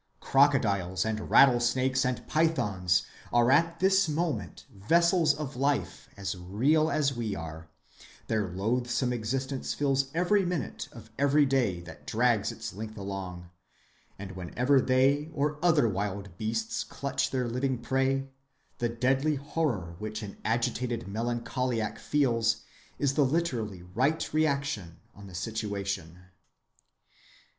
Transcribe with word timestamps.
Crocodiles 0.19 1.05
and 1.05 1.29
rattlesnakes 1.29 2.03
and 2.05 2.25
pythons 2.27 3.03
are 3.31 3.51
at 3.51 3.79
this 3.79 4.09
moment 4.09 4.65
vessels 4.73 5.35
of 5.35 5.55
life 5.55 6.09
as 6.17 6.35
real 6.35 6.89
as 6.89 7.13
we 7.15 7.35
are; 7.35 7.69
their 8.25 8.47
loathsome 8.47 9.13
existence 9.13 9.75
fills 9.75 10.09
every 10.15 10.43
minute 10.43 10.89
of 10.91 11.11
every 11.19 11.45
day 11.45 11.81
that 11.81 12.07
drags 12.07 12.51
its 12.51 12.73
length 12.73 12.97
along; 12.97 13.51
and 14.17 14.31
whenever 14.31 14.81
they 14.81 15.29
or 15.35 15.63
other 15.63 15.87
wild 15.87 16.35
beasts 16.35 16.83
clutch 16.83 17.29
their 17.29 17.47
living 17.47 17.77
prey, 17.77 18.27
the 18.79 18.89
deadly 18.89 19.35
horror 19.35 19.95
which 19.99 20.23
an 20.23 20.35
agitated 20.43 21.01
melancholiac 21.07 21.99
feels 21.99 22.63
is 22.97 23.13
the 23.13 23.23
literally 23.23 23.83
right 23.83 24.33
reaction 24.33 24.97
on 25.13 25.27
the 25.27 25.35
situation. 25.35 26.17